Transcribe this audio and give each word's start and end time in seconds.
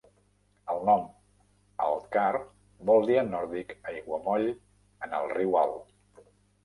El 0.73 0.79
nom 0.89 1.03
Altcar 1.89 2.41
vol 2.91 3.05
dir 3.09 3.19
en 3.25 3.29
nòrdic 3.37 3.77
"aiguamoll 3.93 4.49
en 5.09 5.15
el 5.19 5.31
riu 5.39 5.59
Alt". 5.65 6.29